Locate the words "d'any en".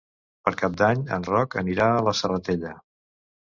0.79-1.29